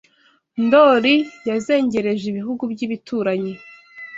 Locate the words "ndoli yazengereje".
0.65-2.23